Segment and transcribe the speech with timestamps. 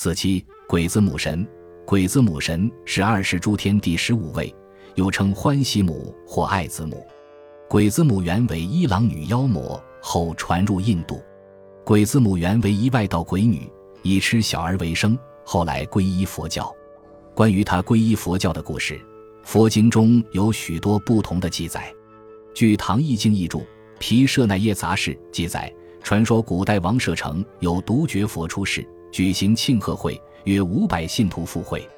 [0.00, 1.44] 四七鬼子母神，
[1.84, 4.54] 鬼子母神是二十诸天第十五位，
[4.94, 7.04] 又称欢喜母或爱子母。
[7.68, 11.20] 鬼子母原为伊朗女妖魔，后传入印度。
[11.84, 13.68] 鬼子母原为一外道鬼女，
[14.04, 16.72] 以吃小儿为生，后来皈依佛教。
[17.34, 19.00] 关于她皈依佛教的故事，
[19.42, 21.92] 佛经中有许多不同的记载。
[22.54, 23.58] 据《唐译经译注·
[23.98, 25.74] 毗舍那耶杂事》记载，
[26.04, 31.88] 传说古代王舍城有独觉佛出世，举行庆贺会，约五百信徒赴会，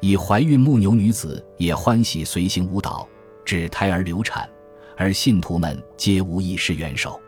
[0.00, 3.08] 以怀孕牧牛女子也欢喜随行舞蹈，
[3.44, 4.48] 致胎儿流产。
[4.96, 7.18] 而信徒们皆无一施援手，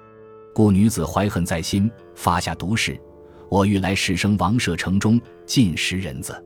[0.54, 3.00] 故女子怀恨在心，发下毒誓
[3.48, 6.44] ：“我欲来世生王舍城中尽食人子。”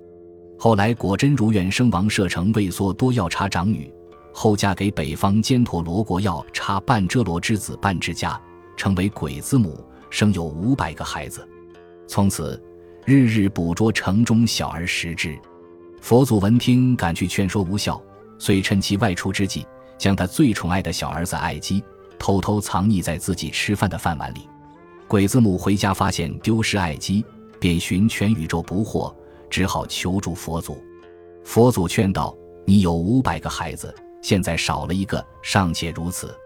[0.57, 3.93] 后来果真如愿生王舍城畏缩多药叉长女，
[4.33, 8.41] 后嫁给北方坚陀罗国药叉半遮罗之子半之家，
[8.77, 11.47] 成为鬼子母，生有五百个孩子。
[12.07, 12.63] 从此
[13.06, 15.38] 日日捕捉城中小儿食之。
[16.01, 18.02] 佛祖闻听，赶去劝说无效，
[18.37, 19.65] 遂趁其外出之际。
[19.96, 21.82] 将他最宠爱的小儿子爱姬
[22.18, 24.48] 偷偷藏匿在自己吃饭的饭碗里。
[25.07, 27.24] 鬼子母回家发现丢失爱姬，
[27.60, 29.15] 便寻全宇宙不获，
[29.48, 30.82] 只好求助佛祖。
[31.45, 36.37] 佛祖劝道：“你有五百个孩子，现在少了一个，尚且如此。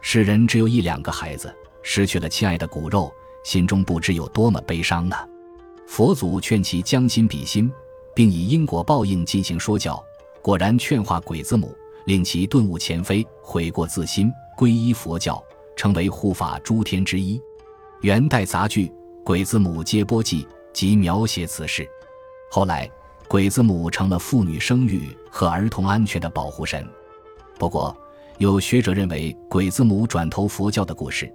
[0.00, 3.12] 世人只有一两个孩子，失去了亲爱的骨肉，
[3.44, 5.14] 心中不知有多么悲伤呢。”
[5.88, 7.72] 佛祖劝其将心比心，
[8.14, 10.00] 并以因果报应进行说教，
[10.42, 11.74] 果然劝化鬼子母。
[12.04, 15.42] 令其顿悟前非，悔过自新，皈依佛教，
[15.76, 17.40] 成为护法诸天之一。
[18.02, 18.86] 元代杂剧
[19.24, 21.86] 《鬼子母接波记》即描写此事。
[22.50, 22.90] 后来，
[23.26, 26.86] 鬼子母成了妇女生育和儿童安全的保护神。
[27.58, 27.94] 不过，
[28.38, 31.30] 有学者认为，鬼子母转投佛教的故事，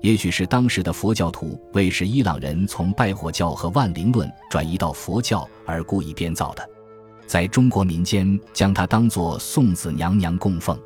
[0.00, 6.68] 也许是当时的佛教徒为使伊朗人从拜火教和万灵论转移到佛教而故意编造的。
[7.26, 10.78] 在中国民间，将它当作送子娘娘供奉。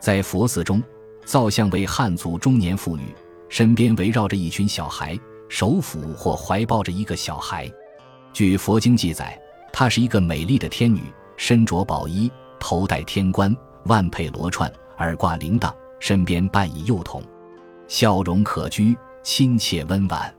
[0.00, 0.82] 在佛寺中，
[1.24, 3.14] 造像为汉族中年妇女，
[3.48, 7.70] 身边围绕着一群小孩，手抚或怀抱着一个小孩。
[8.32, 9.38] 据佛经记载，
[9.72, 11.02] 她是一个美丽的天女，
[11.36, 13.54] 身着宝衣，头戴天冠，
[13.84, 17.22] 腕佩罗串，耳挂铃铛，身边伴以幼童，
[17.94, 20.34] 笑容可掬，亲切温婉。